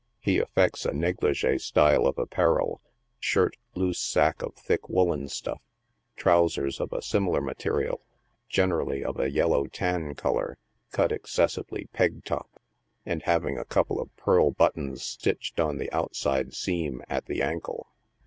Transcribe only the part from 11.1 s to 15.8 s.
excesssvely pegtop, and having a couple of pearl buttons strched on